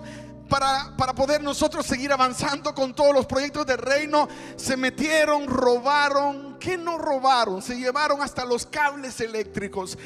para, 0.50 0.96
para 0.98 1.14
poder 1.14 1.42
nosotros 1.42 1.86
seguir 1.86 2.12
avanzando 2.12 2.74
con 2.74 2.94
todos 2.94 3.14
los 3.14 3.26
proyectos 3.26 3.66
del 3.66 3.78
reino. 3.78 4.28
Se 4.56 4.78
metieron, 4.78 5.48
robaron. 5.48 6.58
¿Qué 6.60 6.78
no 6.78 6.98
robaron? 6.98 7.62
Se 7.62 7.76
llevaron 7.76 8.22
hasta 8.22 8.46
los 8.46 8.66
cables 8.66 9.20
eléctricos. 9.20 9.98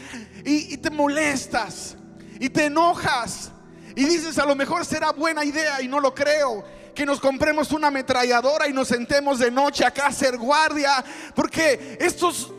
Y, 0.46 0.78
te 0.78 0.90
molestas. 0.90 1.96
Y 2.40 2.50
te 2.50 2.66
enojas. 2.66 3.52
Y 3.96 4.06
dices, 4.06 4.38
a 4.40 4.46
lo 4.46 4.56
mejor 4.56 4.86
será 4.86 5.12
buena 5.12 5.44
idea 5.44 5.82
y 5.82 5.88
no 5.88 6.00
lo 6.00 6.14
creo. 6.14 6.64
Que 6.96 7.06
nos 7.06 7.20
compremos 7.20 7.72
una 7.72 7.88
ametralladora 7.88 8.68
y 8.68 8.74
nos 8.74 8.88
sentemos 8.88 9.40
de 9.40 9.52
noche 9.52 9.86
acá 9.86 10.06
a 10.06 10.10
hacer 10.10 10.38
guardia. 10.38 11.04
Porque 11.36 11.98
estos 12.00 12.52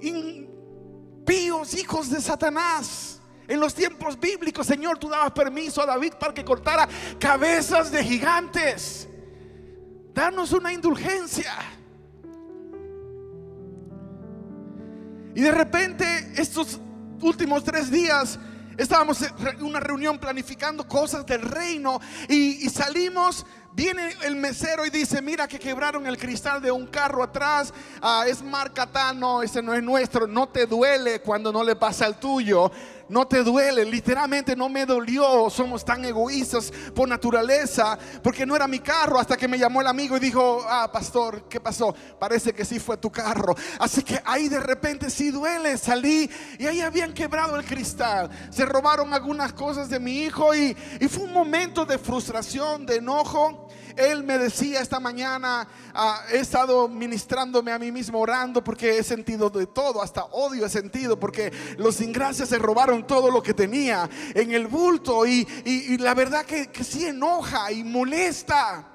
impíos 0.00 1.74
hijos 1.74 2.10
de 2.10 2.20
Satanás. 2.20 3.13
En 3.46 3.60
los 3.60 3.74
tiempos 3.74 4.18
bíblicos, 4.18 4.66
Señor, 4.66 4.98
tú 4.98 5.08
dabas 5.08 5.32
permiso 5.32 5.82
a 5.82 5.86
David 5.86 6.14
para 6.18 6.32
que 6.32 6.44
cortara 6.44 6.88
cabezas 7.18 7.90
de 7.90 8.02
gigantes. 8.02 9.08
Danos 10.14 10.52
una 10.52 10.72
indulgencia. 10.72 11.52
Y 15.34 15.40
de 15.40 15.50
repente, 15.50 16.32
estos 16.36 16.80
últimos 17.20 17.64
tres 17.64 17.90
días, 17.90 18.38
estábamos 18.78 19.20
en 19.22 19.62
una 19.62 19.80
reunión 19.80 20.18
planificando 20.18 20.86
cosas 20.86 21.26
del 21.26 21.42
reino 21.42 22.00
y, 22.28 22.68
salimos 22.70 23.44
Viene 23.76 24.14
el 24.22 24.36
mesero 24.36 24.86
y 24.86 24.90
dice, 24.90 25.20
mira 25.20 25.48
que 25.48 25.58
quebraron 25.58 26.06
el 26.06 26.16
cristal 26.16 26.62
de 26.62 26.70
un 26.70 26.86
carro 26.86 27.24
atrás, 27.24 27.74
ah, 28.00 28.24
es 28.24 28.40
marca 28.40 28.88
no, 29.12 29.42
ese 29.42 29.60
no 29.62 29.74
es 29.74 29.82
nuestro, 29.82 30.28
no 30.28 30.48
te 30.48 30.64
duele 30.64 31.20
cuando 31.20 31.52
no 31.52 31.64
le 31.64 31.74
pasa 31.74 32.06
al 32.06 32.20
tuyo, 32.20 32.70
no 33.08 33.26
te 33.26 33.42
duele, 33.42 33.84
literalmente 33.84 34.56
no 34.56 34.68
me 34.68 34.86
dolió, 34.86 35.48
somos 35.50 35.84
tan 35.84 36.04
egoístas 36.04 36.72
por 36.94 37.08
naturaleza, 37.08 37.98
porque 38.22 38.46
no 38.46 38.56
era 38.56 38.66
mi 38.66 38.80
carro 38.80 39.18
hasta 39.18 39.36
que 39.36 39.48
me 39.48 39.58
llamó 39.58 39.80
el 39.80 39.86
amigo 39.86 40.16
y 40.16 40.20
dijo, 40.20 40.64
ah, 40.68 40.90
pastor, 40.92 41.48
¿qué 41.48 41.60
pasó? 41.60 41.94
Parece 42.18 42.52
que 42.52 42.64
sí 42.64 42.78
fue 42.78 42.96
tu 42.96 43.10
carro, 43.10 43.54
así 43.78 44.02
que 44.02 44.20
ahí 44.24 44.48
de 44.48 44.60
repente 44.60 45.10
sí 45.10 45.30
duele, 45.30 45.76
salí 45.78 46.30
y 46.58 46.66
ahí 46.66 46.80
habían 46.80 47.12
quebrado 47.12 47.56
el 47.56 47.64
cristal, 47.64 48.30
se 48.50 48.64
robaron 48.64 49.12
algunas 49.12 49.52
cosas 49.52 49.88
de 49.88 50.00
mi 50.00 50.22
hijo 50.22 50.54
y, 50.54 50.76
y 51.00 51.08
fue 51.08 51.24
un 51.24 51.32
momento 51.32 51.84
de 51.84 51.98
frustración, 51.98 52.86
de 52.86 52.96
enojo. 52.96 53.68
Él 53.96 54.24
me 54.24 54.38
decía 54.38 54.80
esta 54.80 54.98
mañana, 55.00 55.66
ah, 55.94 56.20
he 56.32 56.38
estado 56.38 56.88
ministrándome 56.88 57.72
a 57.72 57.78
mí 57.78 57.92
mismo, 57.92 58.18
orando 58.20 58.62
porque 58.62 58.98
he 58.98 59.02
sentido 59.02 59.50
de 59.50 59.66
todo, 59.66 60.02
hasta 60.02 60.24
odio 60.24 60.66
he 60.66 60.68
sentido, 60.68 61.18
porque 61.18 61.52
los 61.78 62.00
ingracias 62.00 62.48
se 62.48 62.58
robaron 62.58 63.06
todo 63.06 63.30
lo 63.30 63.42
que 63.42 63.54
tenía 63.54 64.08
en 64.34 64.52
el 64.52 64.66
bulto 64.66 65.26
y, 65.26 65.46
y- 65.64 65.94
y 65.94 65.98
la 65.98 66.14
verdad 66.14 66.44
que, 66.44 66.68
que 66.68 66.84
sí 66.84 67.06
enoja 67.06 67.70
y 67.72 67.84
molesta. 67.84 68.88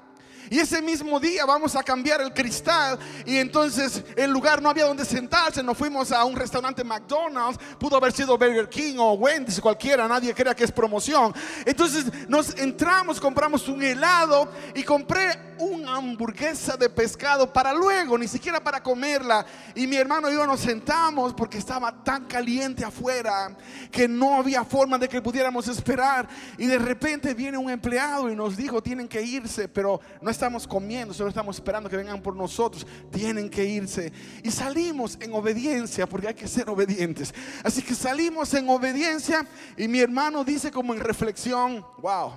Y 0.50 0.58
ese 0.58 0.82
mismo 0.82 1.20
día 1.20 1.46
vamos 1.46 1.76
a 1.76 1.82
cambiar 1.84 2.20
el 2.20 2.34
cristal 2.34 2.98
y 3.24 3.36
entonces 3.36 4.02
el 4.16 4.32
lugar 4.32 4.60
no 4.60 4.68
había 4.68 4.84
donde 4.84 5.04
sentarse, 5.04 5.62
nos 5.62 5.78
fuimos 5.78 6.10
a 6.10 6.24
un 6.24 6.34
restaurante 6.34 6.82
McDonald's, 6.82 7.56
pudo 7.78 7.96
haber 7.96 8.10
sido 8.10 8.36
Burger 8.36 8.68
King 8.68 8.96
o 8.98 9.12
Wendy's, 9.12 9.60
cualquiera, 9.60 10.08
nadie 10.08 10.34
crea 10.34 10.52
que 10.52 10.64
es 10.64 10.72
promoción. 10.72 11.32
Entonces 11.64 12.06
nos 12.28 12.58
entramos, 12.58 13.20
compramos 13.20 13.68
un 13.68 13.80
helado 13.80 14.50
y 14.74 14.82
compré 14.82 15.50
una 15.60 15.96
hamburguesa 15.96 16.76
de 16.76 16.88
pescado 16.88 17.52
para 17.52 17.72
luego, 17.72 18.18
ni 18.18 18.26
siquiera 18.26 18.62
para 18.62 18.82
comerla. 18.82 19.46
Y 19.74 19.86
mi 19.86 19.96
hermano 19.96 20.30
y 20.30 20.34
yo 20.34 20.46
nos 20.46 20.60
sentamos 20.60 21.32
porque 21.34 21.58
estaba 21.58 22.02
tan 22.02 22.24
caliente 22.24 22.84
afuera 22.84 23.56
que 23.92 24.08
no 24.08 24.38
había 24.38 24.64
forma 24.64 24.98
de 24.98 25.08
que 25.08 25.22
pudiéramos 25.22 25.68
esperar. 25.68 26.28
Y 26.58 26.66
de 26.66 26.78
repente 26.78 27.34
viene 27.34 27.58
un 27.58 27.70
empleado 27.70 28.30
y 28.30 28.34
nos 28.34 28.56
dijo, 28.56 28.82
tienen 28.82 29.06
que 29.06 29.22
irse, 29.22 29.68
pero 29.68 30.00
no 30.20 30.30
estamos 30.40 30.66
comiendo, 30.66 31.12
solo 31.12 31.28
estamos 31.28 31.56
esperando 31.56 31.90
que 31.90 31.98
vengan 31.98 32.22
por 32.22 32.34
nosotros. 32.34 32.86
Tienen 33.12 33.50
que 33.50 33.62
irse. 33.62 34.10
Y 34.42 34.50
salimos 34.50 35.18
en 35.20 35.34
obediencia, 35.34 36.08
porque 36.08 36.28
hay 36.28 36.34
que 36.34 36.48
ser 36.48 36.70
obedientes. 36.70 37.34
Así 37.62 37.82
que 37.82 37.94
salimos 37.94 38.54
en 38.54 38.66
obediencia 38.70 39.46
y 39.76 39.86
mi 39.86 40.00
hermano 40.00 40.42
dice 40.42 40.70
como 40.70 40.94
en 40.94 41.00
reflexión, 41.00 41.84
wow, 41.98 42.32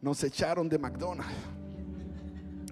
nos 0.00 0.22
echaron 0.22 0.68
de 0.68 0.78
McDonald's. 0.78 1.57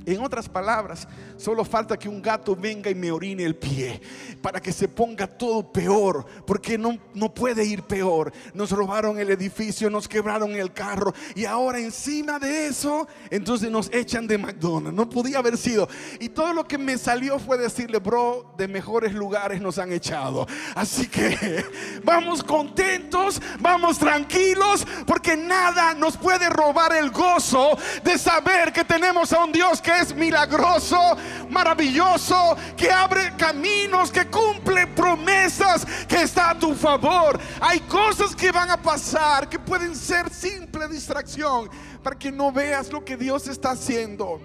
En 0.07 0.21
otras 0.21 0.49
palabras, 0.49 1.09
solo 1.37 1.65
falta 1.65 1.99
que 1.99 2.09
un 2.09 2.23
gato 2.23 2.55
venga 2.55 2.89
y 2.89 2.95
me 2.95 3.11
orine 3.11 3.43
el 3.43 3.57
pie 3.57 4.01
para 4.41 4.61
que 4.61 4.73
se 4.73 4.87
ponga 4.87 5.27
todo 5.27 5.73
peor, 5.73 6.25
porque 6.47 6.79
no, 6.79 6.97
no 7.13 7.35
puede 7.35 7.65
ir 7.65 7.83
peor. 7.83 8.33
Nos 8.55 8.71
robaron 8.71 9.19
el 9.19 9.33
edificio, 9.33 9.91
nos 9.91 10.07
quebraron 10.07 10.53
el 10.53 10.73
carro 10.73 11.13
y 11.35 11.45
ahora 11.45 11.81
encima 11.81 12.39
de 12.39 12.69
eso, 12.69 13.09
entonces 13.31 13.69
nos 13.69 13.93
echan 13.93 14.29
de 14.29 14.39
McDonald's. 14.39 14.97
No 14.97 15.11
podía 15.11 15.39
haber 15.39 15.59
sido. 15.59 15.89
Y 16.21 16.29
todo 16.29 16.53
lo 16.53 16.69
que 16.69 16.79
me 16.79 16.99
salió 16.99 17.41
fue 17.41 17.59
decirle, 17.59 17.99
bro, 17.99 18.55
de 18.57 18.69
mejores 18.69 19.13
lugares 19.13 19.61
nos 19.61 19.77
han 19.77 19.91
echado. 19.91 20.47
Así 20.77 21.09
que 21.09 21.65
vamos 22.05 22.45
contentos, 22.45 23.43
vamos 23.59 23.99
tranquilos, 23.99 24.87
porque 25.05 25.37
nada 25.37 25.95
nos 25.95 26.17
puede 26.17 26.49
robar 26.49 26.95
el 26.95 27.11
gozo 27.11 27.77
de 28.05 28.17
saber 28.17 28.73
que 28.73 28.85
tenemos 28.85 29.33
a 29.33 29.43
un 29.43 29.51
Dios 29.51 29.83
que 29.83 29.96
es 30.01 30.15
milagroso, 30.15 31.17
maravilloso, 31.51 32.57
que 32.77 32.91
abre 32.91 33.33
caminos, 33.37 34.11
que 34.11 34.27
cumple 34.27 34.87
promesas, 34.89 35.87
que 36.07 36.23
está 36.23 36.51
a 36.51 36.59
tu 36.59 36.75
favor. 36.75 37.39
Hay 37.61 37.81
cosas 37.81 38.35
que 38.35 38.53
van 38.53 38.71
a 38.71 38.81
pasar 38.81 39.49
que 39.49 39.59
pueden 39.59 39.95
ser 39.95 40.33
simple 40.33 40.89
distracción 40.89 41.69
para 42.03 42.19
que 42.19 42.31
no 42.31 42.53
veas 42.53 42.91
lo 42.93 43.05
que 43.05 43.17
Dios 43.17 43.49
está 43.49 43.71
haciendo. 43.71 44.41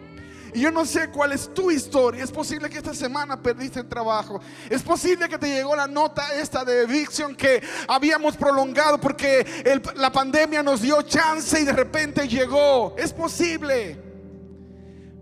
Y 0.53 0.61
yo 0.61 0.71
no 0.71 0.85
sé 0.85 1.09
cuál 1.09 1.31
es 1.31 1.53
tu 1.53 1.71
historia. 1.71 2.23
Es 2.23 2.31
posible 2.31 2.69
que 2.69 2.77
esta 2.77 2.93
semana 2.93 3.41
perdiste 3.41 3.79
el 3.79 3.87
trabajo. 3.87 4.41
Es 4.69 4.81
posible 4.81 5.29
que 5.29 5.37
te 5.37 5.47
llegó 5.47 5.75
la 5.75 5.87
nota 5.87 6.33
esta 6.35 6.65
de 6.65 6.83
eviction 6.83 7.35
que 7.35 7.61
habíamos 7.87 8.35
prolongado 8.35 8.99
porque 8.99 9.81
la 9.95 10.11
pandemia 10.11 10.61
nos 10.61 10.81
dio 10.81 11.01
chance 11.03 11.59
y 11.59 11.63
de 11.63 11.71
repente 11.71 12.27
llegó. 12.27 12.95
Es 12.97 13.13
posible. 13.13 14.10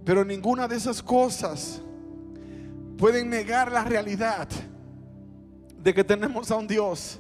Pero 0.09 0.25
ninguna 0.25 0.67
de 0.67 0.75
esas 0.75 1.03
cosas 1.03 1.83
pueden 2.97 3.29
negar 3.29 3.71
la 3.71 3.83
realidad 3.83 4.47
de 5.83 5.93
que 5.93 6.03
tenemos 6.03 6.49
a 6.49 6.55
un 6.55 6.65
Dios 6.65 7.19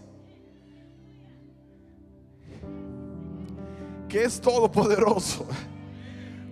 que 4.07 4.23
es 4.23 4.41
todopoderoso. 4.41 5.45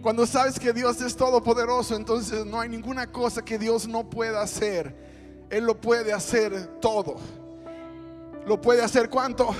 Cuando 0.04 0.28
sabes 0.28 0.60
que 0.60 0.72
Dios 0.74 1.02
es 1.02 1.16
todopoderoso, 1.16 1.96
entonces 1.96 2.46
no 2.46 2.60
hay 2.60 2.70
ninguna 2.70 3.08
cosa 3.08 3.44
que 3.44 3.58
Dios 3.58 3.88
no 3.88 4.08
pueda 4.08 4.44
hacer. 4.44 4.96
Él 5.50 5.66
lo 5.66 5.82
puede 5.82 6.14
hacer 6.14 6.80
todo. 6.80 7.16
¿Lo 8.46 8.62
puede 8.62 8.84
hacer 8.84 9.10
cuánto? 9.10 9.56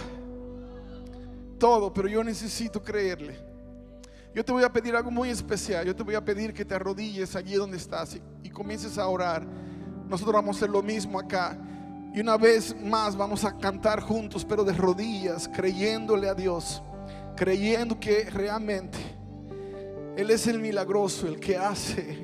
Todo, 1.58 1.92
pero 1.92 2.08
yo 2.08 2.24
necesito 2.24 2.84
creerle. 2.84 3.47
Yo 4.38 4.46
te 4.46 4.52
voy 4.52 4.64
a 4.64 4.72
pedir 4.72 4.96
algo 4.96 5.10
muy 5.10 5.32
especial. 5.32 5.84
Yo 5.84 5.96
te 5.96 6.04
voy 6.04 6.14
a 6.14 6.24
pedir 6.24 6.54
que 6.54 6.64
te 6.64 6.76
arrodilles 6.76 7.36
allí 7.36 7.56
donde 7.56 7.76
estás 7.76 8.20
y, 8.44 8.50
comiences 8.52 9.00
a 9.00 9.08
orar. 9.08 9.44
Nosotros 10.08 10.32
vamos 10.32 10.56
a 10.56 10.60
hacer 10.60 10.70
lo 10.70 10.84
mismo 10.84 11.20
acá. 11.20 11.58
Y 12.14 12.20
una 12.20 12.38
vez 12.38 12.80
más 12.80 13.18
vamos 13.18 13.44
a 13.44 13.58
cantar 13.58 14.00
juntos, 14.00 14.46
pero 14.46 14.64
de 14.64 14.74
rodillas, 14.74 15.50
creyéndole 15.52 16.30
a 16.30 16.36
Dios, 16.36 16.84
creyendo 17.36 18.00
que 18.00 18.30
realmente 18.30 19.00
Él 20.16 20.30
es 20.30 20.46
el 20.46 20.60
milagroso, 20.60 21.26
el 21.26 21.40
que 21.40 21.58
hace 21.58 22.24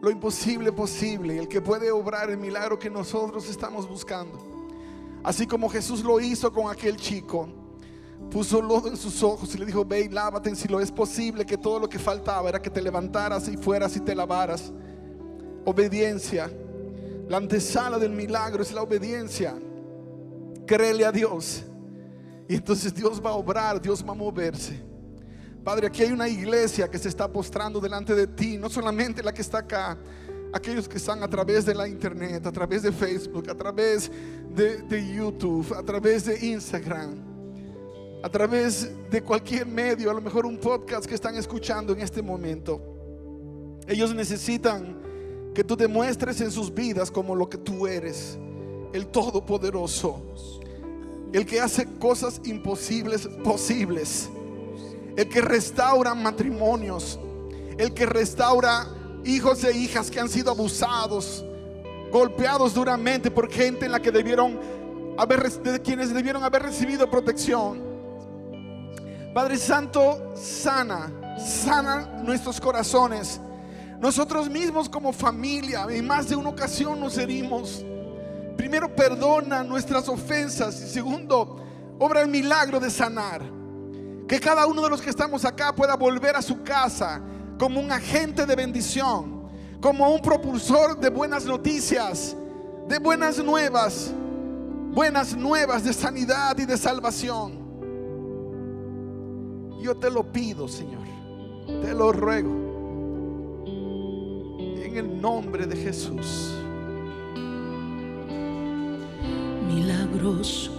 lo 0.00 0.12
imposible 0.12 0.70
posible, 0.70 1.40
el 1.40 1.48
que 1.48 1.60
puede 1.60 1.90
obrar 1.90 2.30
el 2.30 2.38
milagro 2.38 2.78
que 2.78 2.88
nosotros 2.88 3.50
estamos 3.50 3.88
buscando. 3.88 4.38
Así 5.24 5.44
como 5.44 5.68
Jesús 5.68 6.04
lo 6.04 6.20
hizo 6.20 6.52
con 6.52 6.70
aquel 6.70 6.96
chico, 6.96 7.65
puso 8.30 8.60
lodo 8.60 8.88
en 8.88 8.96
sus 8.96 9.22
ojos 9.22 9.54
y 9.54 9.58
le 9.58 9.66
dijo, 9.66 9.84
ve 9.84 10.02
y 10.02 10.08
lávate 10.08 10.54
si 10.54 10.68
lo 10.68 10.80
es 10.80 10.90
posible, 10.90 11.46
que 11.46 11.56
todo 11.56 11.78
lo 11.78 11.88
que 11.88 11.98
faltaba 11.98 12.48
era 12.48 12.60
que 12.60 12.70
te 12.70 12.82
levantaras 12.82 13.48
y 13.48 13.56
fueras 13.56 13.96
y 13.96 14.00
te 14.00 14.14
lavaras. 14.14 14.72
Obediencia. 15.64 16.50
La 17.28 17.38
antesala 17.38 17.98
del 17.98 18.12
milagro 18.12 18.62
es 18.62 18.72
la 18.72 18.82
obediencia. 18.82 19.54
Créele 20.66 21.04
a 21.04 21.12
Dios. 21.12 21.64
Y 22.48 22.56
entonces 22.56 22.94
Dios 22.94 23.20
va 23.24 23.30
a 23.30 23.34
obrar, 23.34 23.80
Dios 23.80 24.04
va 24.06 24.12
a 24.12 24.14
moverse. 24.14 24.80
Padre, 25.64 25.88
aquí 25.88 26.02
hay 26.02 26.12
una 26.12 26.28
iglesia 26.28 26.88
que 26.88 26.98
se 26.98 27.08
está 27.08 27.26
postrando 27.26 27.80
delante 27.80 28.14
de 28.14 28.28
ti, 28.28 28.56
no 28.56 28.70
solamente 28.70 29.22
la 29.22 29.34
que 29.34 29.42
está 29.42 29.58
acá, 29.58 29.98
aquellos 30.52 30.88
que 30.88 30.98
están 30.98 31.22
a 31.24 31.28
través 31.28 31.66
de 31.66 31.74
la 31.74 31.88
internet, 31.88 32.46
a 32.46 32.52
través 32.52 32.82
de 32.82 32.92
Facebook, 32.92 33.50
a 33.50 33.54
través 33.54 34.10
de 34.54 35.12
YouTube, 35.12 35.74
a 35.74 35.82
través 35.82 36.26
de 36.26 36.46
Instagram, 36.46 37.35
a 38.26 38.28
través 38.28 38.90
de 39.08 39.22
cualquier 39.22 39.64
medio, 39.68 40.10
a 40.10 40.14
lo 40.14 40.20
mejor 40.20 40.46
un 40.46 40.58
podcast 40.58 41.06
que 41.06 41.14
están 41.14 41.36
escuchando 41.36 41.92
en 41.92 42.00
este 42.00 42.20
momento. 42.22 42.80
Ellos 43.86 44.12
necesitan 44.12 45.00
que 45.54 45.62
tú 45.62 45.76
demuestres 45.76 46.40
en 46.40 46.50
sus 46.50 46.74
vidas 46.74 47.08
como 47.08 47.36
lo 47.36 47.48
que 47.48 47.56
tú 47.56 47.86
eres, 47.86 48.36
el 48.92 49.06
Todopoderoso, 49.06 50.24
el 51.32 51.46
que 51.46 51.60
hace 51.60 51.86
cosas 52.00 52.40
imposibles 52.42 53.28
posibles 53.44 54.28
el 55.16 55.28
que 55.28 55.40
restaura 55.40 56.12
matrimonios, 56.12 57.20
el 57.78 57.94
que 57.94 58.06
restaura 58.06 58.88
hijos 59.24 59.62
e 59.62 59.70
hijas 59.70 60.10
que 60.10 60.18
han 60.18 60.28
sido 60.28 60.50
abusados, 60.50 61.44
golpeados 62.10 62.74
duramente 62.74 63.30
por 63.30 63.48
gente 63.48 63.86
en 63.86 63.92
la 63.92 64.02
que 64.02 64.10
debieron 64.10 64.58
haber 65.16 65.48
de 65.48 65.80
quienes 65.80 66.12
debieron 66.12 66.42
haber 66.42 66.64
recibido 66.64 67.08
protección. 67.08 67.85
Padre 69.36 69.58
Santo, 69.58 70.32
sana, 70.34 71.12
sana 71.36 72.22
nuestros 72.24 72.58
corazones. 72.58 73.38
Nosotros 74.00 74.48
mismos 74.48 74.88
como 74.88 75.12
familia, 75.12 75.84
en 75.90 76.06
más 76.06 76.30
de 76.30 76.36
una 76.36 76.48
ocasión 76.48 76.98
nos 76.98 77.18
herimos. 77.18 77.84
Primero, 78.56 78.96
perdona 78.96 79.62
nuestras 79.62 80.08
ofensas 80.08 80.80
y 80.80 80.88
segundo, 80.88 81.62
obra 81.98 82.22
el 82.22 82.28
milagro 82.28 82.80
de 82.80 82.88
sanar. 82.88 83.42
Que 84.26 84.40
cada 84.40 84.64
uno 84.64 84.80
de 84.80 84.88
los 84.88 85.02
que 85.02 85.10
estamos 85.10 85.44
acá 85.44 85.74
pueda 85.74 85.96
volver 85.96 86.34
a 86.34 86.40
su 86.40 86.62
casa 86.62 87.20
como 87.58 87.78
un 87.78 87.92
agente 87.92 88.46
de 88.46 88.56
bendición, 88.56 89.50
como 89.82 90.14
un 90.14 90.22
propulsor 90.22 90.98
de 90.98 91.10
buenas 91.10 91.44
noticias, 91.44 92.34
de 92.88 92.98
buenas 92.98 93.36
nuevas, 93.44 94.14
buenas 94.94 95.36
nuevas 95.36 95.84
de 95.84 95.92
sanidad 95.92 96.56
y 96.56 96.64
de 96.64 96.78
salvación. 96.78 97.65
Yo 99.86 99.94
te 99.94 100.10
lo 100.10 100.24
pido, 100.24 100.66
Señor, 100.66 101.06
te 101.80 101.94
lo 101.94 102.10
ruego. 102.10 102.50
en 104.82 104.96
el 104.96 105.20
nombre 105.20 105.64
de 105.64 105.76
Jesús. 105.76 106.50
Milagroso, 109.68 110.72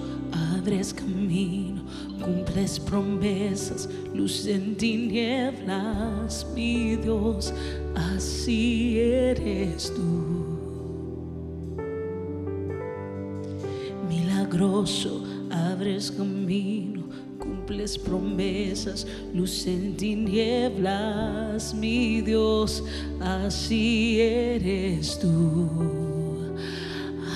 abres 0.58 0.94
camino, 0.94 1.84
cumples 2.22 2.82
promesas, 2.82 3.88
luz 4.14 4.46
en 4.46 4.76
tinieblas, 4.76 6.46
mi 6.54 6.98
Dios, 6.98 7.54
así 7.96 9.00
eres 9.00 9.94
tú. 9.96 10.36
Milagroso, 14.10 15.27
abres 15.58 16.12
camino, 16.12 17.04
cumples 17.40 17.98
promesas, 17.98 19.08
luz 19.34 19.66
en 19.68 19.98
tinieblas, 19.98 21.74
mi 21.74 22.22
Dios, 22.22 22.84
así 23.20 24.20
eres 24.22 25.18
tú. 25.20 25.68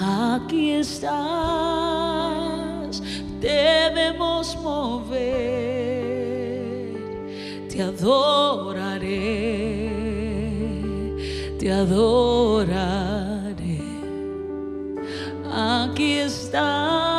Aquí 0.02 0.72
estás, 0.72 1.12
debemos 3.40 4.58
mover, 4.62 5.20
te 7.70 7.82
adoraré, 7.84 9.10
te 11.60 11.72
adoraré. 11.72 13.22
Aquí 15.54 16.14
estás, 16.14 17.11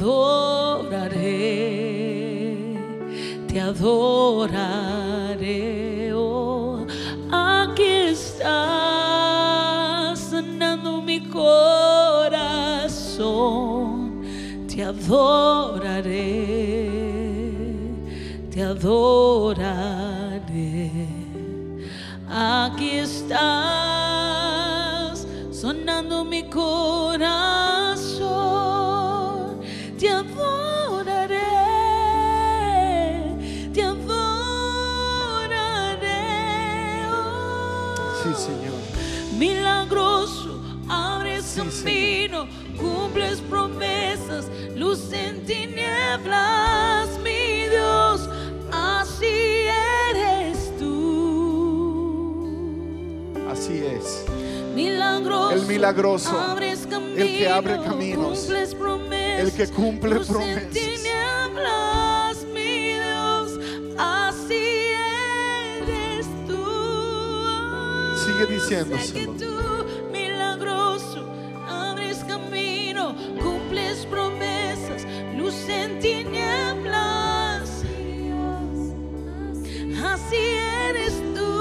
adoraré, 0.00 1.36
te 3.46 3.60
adoraré. 3.60 4.50
Oh, 6.14 6.86
aquí 7.30 7.82
estás, 7.84 8.48
sanando 10.18 11.02
mi 11.02 11.20
corazón, 11.28 12.32
te 14.66 14.84
adoraré, 14.84 16.30
te 18.50 18.62
adoraré. 18.62 19.70
Aquí 22.32 22.90
estás, 23.00 23.36
sonando 25.52 26.24
mi 26.24 26.44
corazón. 26.48 27.69
Cumples 43.10 43.40
promesas, 43.40 44.46
luz 44.76 45.12
en 45.12 45.44
tinieblas, 45.44 47.08
mi 47.24 47.66
Dios, 47.68 48.28
así 48.70 49.66
eres 50.12 50.70
tú. 50.78 51.96
Así 53.50 53.78
es. 53.84 54.24
Milagroso, 54.76 55.50
El 55.50 55.62
milagroso, 55.66 56.38
abres 56.38 56.86
el 57.16 57.26
que 57.26 57.48
abre 57.48 57.74
camino, 57.78 57.90
caminos, 57.90 58.38
cumples 58.38 58.74
promesas, 58.76 59.40
el 59.40 59.52
que 59.52 59.66
cumple 59.74 60.14
luz 60.14 60.28
en 60.28 60.34
promesas. 60.34 60.70
tinieblas, 60.70 62.44
mi 62.54 62.94
Dios, 62.94 63.58
así 63.98 64.92
eres 65.82 66.26
tú. 66.46 66.64
Sigue 68.24 68.46
diciéndoselo. 68.54 69.59
Tinieblas. 76.00 77.84
Así 80.02 80.36
eres 80.88 81.12
tú. 81.34 81.60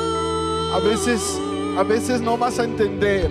A 0.73 0.79
veces, 0.79 1.39
a 1.77 1.83
veces 1.83 2.21
no 2.21 2.37
vas 2.37 2.59
a 2.59 2.63
entender, 2.63 3.29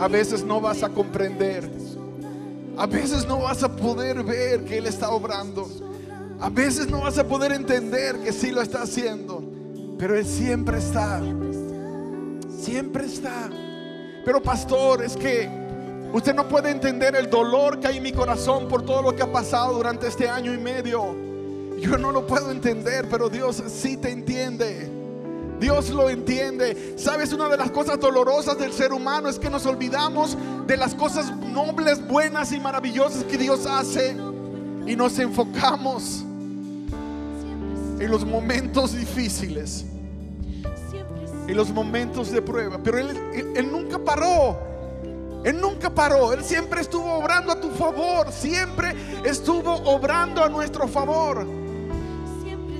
a 0.00 0.08
veces 0.08 0.44
no 0.44 0.60
vas 0.60 0.82
a 0.82 0.88
comprender, 0.88 1.70
a 2.76 2.86
veces 2.86 3.26
no 3.26 3.40
vas 3.40 3.62
a 3.62 3.74
poder 3.74 4.22
ver 4.22 4.64
que 4.64 4.78
Él 4.78 4.86
está 4.86 5.10
obrando, 5.10 5.68
a 6.40 6.48
veces 6.48 6.88
no 6.88 7.00
vas 7.02 7.18
a 7.18 7.24
poder 7.26 7.52
entender 7.52 8.16
que 8.20 8.32
sí 8.32 8.50
lo 8.50 8.62
está 8.62 8.82
haciendo, 8.82 9.42
pero 9.98 10.16
Él 10.16 10.24
siempre 10.24 10.78
está, 10.78 11.22
siempre 12.58 13.06
está. 13.06 13.50
Pero 14.24 14.42
pastor, 14.42 15.04
es 15.04 15.16
que 15.16 15.65
usted 16.16 16.34
no 16.34 16.48
puede 16.48 16.70
entender 16.70 17.14
el 17.16 17.28
dolor 17.30 17.78
que 17.80 17.88
hay 17.88 17.96
en 17.98 18.02
mi 18.02 18.12
corazón 18.12 18.68
por 18.68 18.82
todo 18.84 19.02
lo 19.02 19.14
que 19.14 19.22
ha 19.22 19.30
pasado 19.32 19.74
durante 19.74 20.06
este 20.08 20.28
año 20.28 20.52
y 20.54 20.58
medio. 20.58 21.14
Yo 21.78 21.98
no 21.98 22.10
lo 22.10 22.26
puedo 22.26 22.50
entender, 22.50 23.06
pero 23.10 23.28
Dios 23.28 23.62
sí 23.68 23.96
te 23.96 24.10
entiende. 24.10 24.90
Dios 25.60 25.90
lo 25.90 26.08
entiende. 26.10 26.94
Sabes, 26.96 27.32
una 27.32 27.48
de 27.48 27.56
las 27.56 27.70
cosas 27.70 27.98
dolorosas 28.00 28.58
del 28.58 28.72
ser 28.72 28.92
humano 28.92 29.28
es 29.28 29.38
que 29.38 29.48
nos 29.50 29.64
olvidamos 29.66 30.36
de 30.66 30.76
las 30.76 30.94
cosas 30.94 31.34
nobles, 31.36 32.06
buenas 32.06 32.52
y 32.52 32.60
maravillosas 32.60 33.24
que 33.24 33.36
Dios 33.38 33.66
hace 33.66 34.16
y 34.86 34.96
nos 34.96 35.18
enfocamos 35.18 36.22
en 37.98 38.10
los 38.10 38.24
momentos 38.26 38.94
difíciles, 38.96 39.84
en 41.48 41.56
los 41.56 41.70
momentos 41.70 42.30
de 42.30 42.42
prueba. 42.42 42.78
Pero 42.82 42.98
Él, 42.98 43.10
él- 43.34 43.52
él 43.56 43.72
nunca 43.72 43.98
paró. 43.98 44.75
Él 45.46 45.60
nunca 45.60 45.90
paró. 45.90 46.32
Él 46.32 46.42
siempre 46.42 46.80
estuvo 46.80 47.08
obrando 47.14 47.52
a 47.52 47.60
tu 47.60 47.70
favor. 47.70 48.32
Siempre 48.32 48.92
estuvo 49.24 49.74
obrando 49.84 50.42
a 50.42 50.48
nuestro 50.48 50.88
favor. 50.88 51.46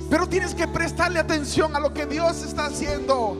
Pero 0.09 0.27
tienes 0.27 0.53
que 0.53 0.67
prestarle 0.67 1.17
atención 1.17 1.77
a 1.77 1.79
lo 1.79 1.93
que 1.93 2.05
Dios 2.05 2.43
está 2.43 2.65
haciendo. 2.65 3.37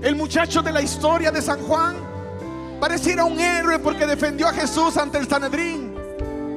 El 0.00 0.16
muchacho 0.16 0.62
de 0.62 0.72
la 0.72 0.80
historia 0.80 1.30
de 1.30 1.42
San 1.42 1.60
Juan 1.60 1.96
pareciera 2.80 3.22
un 3.26 3.38
héroe 3.38 3.78
porque 3.80 4.06
defendió 4.06 4.48
a 4.48 4.54
Jesús 4.54 4.96
ante 4.96 5.18
el 5.18 5.28
Sanedrín. 5.28 5.94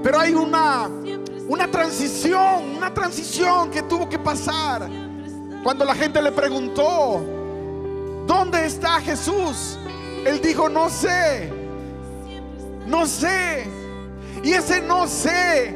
Pero 0.02 0.18
hay 0.18 0.34
una, 0.34 0.90
una 1.50 1.70
transición, 1.70 2.78
una 2.78 2.94
transición 2.94 3.70
que 3.70 3.82
tuvo 3.82 4.08
que 4.08 4.18
pasar. 4.18 4.90
Cuando 5.62 5.84
la 5.84 5.96
gente 5.96 6.22
le 6.22 6.32
preguntó, 6.32 7.22
¿dónde 8.26 8.66
está 8.66 9.02
Jesús? 9.02 9.78
Él 10.26 10.40
dijo, 10.42 10.70
no 10.70 10.90
sé, 10.90 11.61
no 12.92 13.08
sé. 13.08 13.66
Y 14.44 14.52
ese 14.52 14.82
no 14.82 15.08
sé 15.08 15.76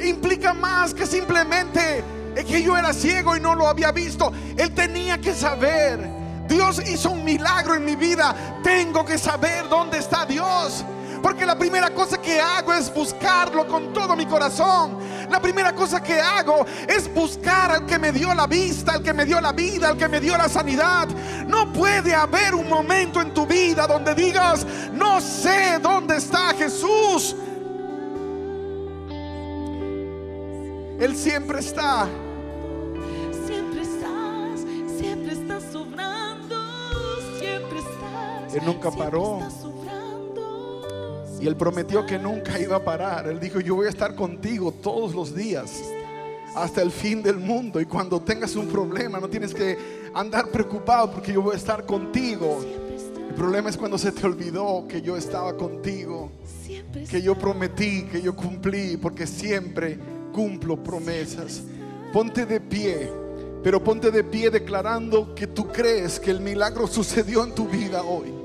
implica 0.00 0.54
más 0.54 0.92
que 0.92 1.06
simplemente 1.06 2.02
que 2.34 2.62
yo 2.62 2.76
era 2.76 2.92
ciego 2.92 3.36
y 3.36 3.40
no 3.40 3.54
lo 3.54 3.68
había 3.68 3.92
visto. 3.92 4.32
Él 4.56 4.72
tenía 4.74 5.20
que 5.20 5.34
saber. 5.34 5.98
Dios 6.48 6.82
hizo 6.88 7.10
un 7.10 7.24
milagro 7.24 7.74
en 7.74 7.84
mi 7.84 7.94
vida. 7.94 8.34
Tengo 8.62 9.04
que 9.04 9.18
saber 9.18 9.68
dónde 9.68 9.98
está 9.98 10.26
Dios. 10.26 10.84
Porque 11.22 11.44
la 11.44 11.58
primera 11.58 11.90
cosa 11.90 12.20
que 12.20 12.40
hago 12.40 12.72
es 12.72 12.92
buscarlo 12.92 13.66
con 13.66 13.92
todo 13.92 14.16
mi 14.16 14.26
corazón. 14.26 14.98
La 15.30 15.40
primera 15.40 15.74
cosa 15.74 16.02
que 16.02 16.20
hago 16.20 16.64
es 16.86 17.12
buscar 17.12 17.72
al 17.72 17.86
que 17.86 17.98
me 17.98 18.12
dio 18.12 18.32
la 18.34 18.46
vista, 18.46 18.92
al 18.92 19.02
que 19.02 19.12
me 19.12 19.24
dio 19.24 19.40
la 19.40 19.52
vida, 19.52 19.88
al 19.88 19.96
que 19.96 20.08
me 20.08 20.20
dio 20.20 20.36
la 20.36 20.48
sanidad. 20.48 21.08
No 21.46 21.72
puede 21.72 22.14
haber 22.14 22.54
un 22.54 22.68
momento 22.68 23.20
en 23.20 23.34
tu 23.34 23.46
vida 23.46 23.86
donde 23.86 24.14
digas, 24.14 24.66
no 24.92 25.20
sé 25.20 25.78
dónde 25.80 26.16
está 26.16 26.54
Jesús. 26.54 27.36
Él 30.98 31.14
siempre 31.14 31.58
está. 31.60 32.08
Siempre 33.46 33.82
estás, 33.82 34.60
siempre 34.98 35.32
estás 35.32 35.62
sobrando, 35.70 36.56
siempre 37.38 37.78
estás. 37.80 38.54
Él 38.54 38.62
nunca 38.64 38.90
paró. 38.90 39.40
estás. 39.40 39.65
Y 41.40 41.46
él 41.46 41.56
prometió 41.56 42.06
que 42.06 42.18
nunca 42.18 42.58
iba 42.58 42.76
a 42.76 42.84
parar. 42.84 43.28
Él 43.28 43.38
dijo, 43.38 43.60
yo 43.60 43.74
voy 43.74 43.86
a 43.86 43.90
estar 43.90 44.14
contigo 44.14 44.72
todos 44.72 45.14
los 45.14 45.34
días. 45.34 45.82
Hasta 46.54 46.80
el 46.80 46.90
fin 46.90 47.22
del 47.22 47.36
mundo. 47.36 47.80
Y 47.80 47.84
cuando 47.84 48.20
tengas 48.20 48.56
un 48.56 48.68
problema, 48.68 49.20
no 49.20 49.28
tienes 49.28 49.52
que 49.52 49.76
andar 50.14 50.48
preocupado 50.48 51.10
porque 51.10 51.32
yo 51.32 51.42
voy 51.42 51.54
a 51.54 51.58
estar 51.58 51.84
contigo. 51.84 52.58
El 53.28 53.34
problema 53.34 53.68
es 53.68 53.76
cuando 53.76 53.98
se 53.98 54.12
te 54.12 54.24
olvidó 54.26 54.86
que 54.88 55.02
yo 55.02 55.16
estaba 55.16 55.54
contigo. 55.56 56.30
Que 57.10 57.20
yo 57.20 57.36
prometí, 57.36 58.04
que 58.04 58.22
yo 58.22 58.34
cumplí, 58.34 58.96
porque 58.96 59.26
siempre 59.26 59.98
cumplo 60.32 60.82
promesas. 60.82 61.62
Ponte 62.12 62.46
de 62.46 62.60
pie, 62.60 63.10
pero 63.62 63.84
ponte 63.84 64.10
de 64.10 64.24
pie 64.24 64.50
declarando 64.50 65.34
que 65.34 65.46
tú 65.46 65.68
crees 65.68 66.18
que 66.18 66.30
el 66.30 66.40
milagro 66.40 66.86
sucedió 66.86 67.44
en 67.44 67.54
tu 67.54 67.68
vida 67.68 68.02
hoy 68.02 68.35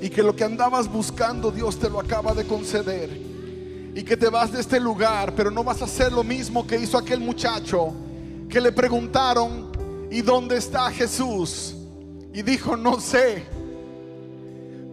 y 0.00 0.08
que 0.08 0.22
lo 0.22 0.34
que 0.34 0.44
andabas 0.44 0.88
buscando 0.88 1.50
Dios 1.50 1.78
te 1.78 1.90
lo 1.90 2.00
acaba 2.00 2.34
de 2.34 2.46
conceder 2.46 3.10
y 3.94 4.02
que 4.02 4.16
te 4.16 4.28
vas 4.28 4.52
de 4.52 4.60
este 4.60 4.80
lugar, 4.80 5.34
pero 5.34 5.50
no 5.50 5.64
vas 5.64 5.82
a 5.82 5.84
hacer 5.84 6.12
lo 6.12 6.22
mismo 6.22 6.66
que 6.66 6.76
hizo 6.76 6.96
aquel 6.96 7.20
muchacho 7.20 7.92
que 8.48 8.60
le 8.60 8.72
preguntaron, 8.72 9.70
¿y 10.10 10.22
dónde 10.22 10.56
está 10.56 10.90
Jesús? 10.90 11.74
Y 12.32 12.42
dijo, 12.42 12.76
no 12.76 13.00
sé. 13.00 13.46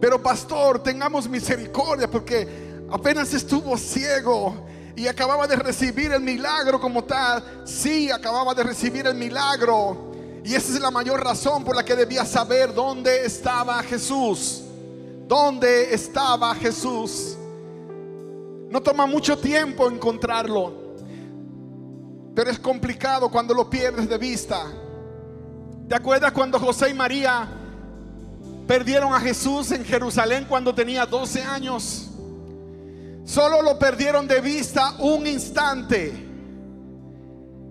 Pero 0.00 0.22
pastor, 0.22 0.82
tengamos 0.82 1.28
misericordia 1.28 2.08
porque 2.08 2.46
apenas 2.90 3.34
estuvo 3.34 3.76
ciego 3.76 4.54
y 4.94 5.06
acababa 5.06 5.46
de 5.46 5.56
recibir 5.56 6.12
el 6.12 6.20
milagro 6.20 6.80
como 6.80 7.04
tal. 7.04 7.42
Sí, 7.64 8.10
acababa 8.10 8.54
de 8.54 8.62
recibir 8.62 9.06
el 9.06 9.14
milagro. 9.16 10.12
Y 10.44 10.54
esa 10.54 10.72
es 10.74 10.80
la 10.80 10.90
mayor 10.90 11.22
razón 11.22 11.64
por 11.64 11.74
la 11.74 11.84
que 11.84 11.96
debía 11.96 12.24
saber 12.24 12.72
dónde 12.72 13.24
estaba 13.24 13.82
Jesús. 13.82 14.62
¿Dónde 15.28 15.92
estaba 15.92 16.54
Jesús? 16.54 17.36
No 18.70 18.82
toma 18.82 19.04
mucho 19.04 19.36
tiempo 19.36 19.90
encontrarlo, 19.90 20.72
pero 22.34 22.50
es 22.50 22.58
complicado 22.58 23.30
cuando 23.30 23.52
lo 23.52 23.68
pierdes 23.68 24.08
de 24.08 24.16
vista. 24.16 24.64
¿Te 25.86 25.94
acuerdas 25.94 26.32
cuando 26.32 26.58
José 26.58 26.88
y 26.88 26.94
María 26.94 27.46
perdieron 28.66 29.12
a 29.12 29.20
Jesús 29.20 29.70
en 29.72 29.84
Jerusalén 29.84 30.46
cuando 30.48 30.74
tenía 30.74 31.04
12 31.04 31.42
años? 31.42 32.08
Solo 33.24 33.60
lo 33.60 33.78
perdieron 33.78 34.26
de 34.26 34.40
vista 34.40 34.94
un 34.98 35.26
instante 35.26 36.10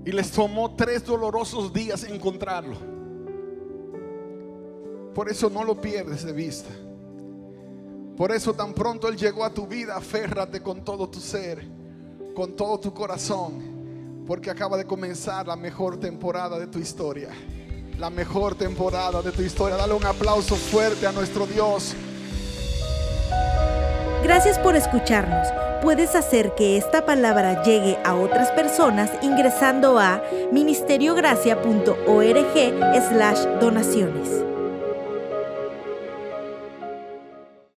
y 0.06 0.12
les 0.12 0.32
tomó 0.32 0.76
tres 0.76 1.04
dolorosos 1.04 1.74
días 1.74 2.04
encontrarlo. 2.04 2.78
Por 5.15 5.28
eso 5.28 5.50
no 5.50 5.63
lo 5.63 5.82
pierdes 5.82 6.24
de 6.24 6.34
vista. 6.34 6.70
Por 8.17 8.32
eso 8.32 8.53
tan 8.53 8.73
pronto 8.73 9.08
Él 9.08 9.15
llegó 9.15 9.45
a 9.45 9.53
tu 9.53 9.67
vida, 9.67 9.95
aférrate 9.95 10.62
con 10.62 10.84
todo 10.84 11.08
tu 11.08 11.19
ser, 11.19 11.63
con 12.36 12.56
todo 12.56 12.80
tu 12.80 12.91
corazón, 12.91 14.25
porque 14.25 14.49
acaba 14.49 14.75
de 14.75 14.86
comenzar 14.86 15.47
la 15.47 15.56
mejor 15.56 15.99
temporada 15.99 16.58
de 16.58 16.65
tu 16.65 16.80
historia. 16.80 17.30
La 17.99 18.10
mejor 18.10 18.56
temporada 18.56 19.21
de 19.21 19.32
tu 19.32 19.41
historia. 19.41 19.77
Dale 19.77 19.93
un 19.93 20.06
aplauso 20.06 20.56
fuerte 20.56 21.06
a 21.06 21.12
nuestro 21.12 21.45
Dios. 21.45 21.95
Gracias 24.23 24.58
por 24.60 24.75
escucharnos. 24.75 25.47
Puedes 25.82 26.15
hacer 26.15 26.53
que 26.56 26.77
esta 26.77 27.06
palabra 27.06 27.63
llegue 27.63 27.97
a 28.03 28.15
otras 28.15 28.49
personas 28.51 29.12
ingresando 29.21 29.99
a 29.99 30.21
ministeriogracia.org 30.51 33.10
slash 33.10 33.60
donaciones. 33.60 34.46